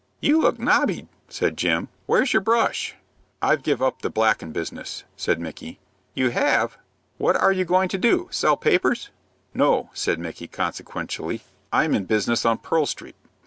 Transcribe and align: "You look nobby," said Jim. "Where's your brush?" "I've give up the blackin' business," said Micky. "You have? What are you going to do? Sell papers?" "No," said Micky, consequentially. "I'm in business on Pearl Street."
"You 0.19 0.41
look 0.41 0.57
nobby," 0.57 1.07
said 1.29 1.55
Jim. 1.57 1.87
"Where's 2.07 2.33
your 2.33 2.41
brush?" 2.41 2.95
"I've 3.39 3.61
give 3.61 3.83
up 3.83 4.01
the 4.01 4.09
blackin' 4.09 4.51
business," 4.51 5.03
said 5.15 5.39
Micky. 5.39 5.77
"You 6.15 6.31
have? 6.31 6.79
What 7.19 7.35
are 7.35 7.51
you 7.51 7.65
going 7.65 7.87
to 7.89 7.99
do? 7.99 8.27
Sell 8.31 8.57
papers?" 8.57 9.11
"No," 9.53 9.91
said 9.93 10.17
Micky, 10.17 10.47
consequentially. 10.47 11.43
"I'm 11.71 11.93
in 11.93 12.05
business 12.05 12.47
on 12.47 12.57
Pearl 12.57 12.87
Street." 12.87 13.13